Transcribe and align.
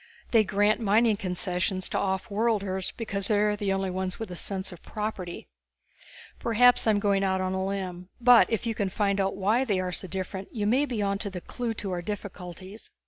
They 0.31 0.43
grant 0.43 0.79
mining 0.79 1.15
concessions 1.17 1.87
to 1.89 1.97
offworlders 1.99 2.91
because 2.97 3.27
they 3.27 3.37
are 3.37 3.55
the 3.55 3.71
only 3.71 3.91
ones 3.91 4.17
with 4.17 4.31
a 4.31 4.35
sense 4.35 4.71
of 4.71 4.81
property. 4.81 5.47
Maybe 6.43 6.73
I'm 6.87 6.99
going 6.99 7.23
out 7.23 7.39
on 7.39 7.53
a 7.53 7.63
limb. 7.63 8.09
But 8.19 8.49
if 8.51 8.65
you 8.65 8.73
can 8.73 8.89
find 8.89 9.21
out 9.21 9.35
why 9.37 9.63
they 9.63 9.79
are 9.79 9.91
so 9.91 10.07
different 10.07 10.47
you 10.51 10.65
may 10.65 10.87
be 10.87 11.03
onto 11.03 11.29
the 11.29 11.39
clue 11.39 11.75
to 11.75 11.91
our 11.91 12.01
difficulties." 12.01 12.89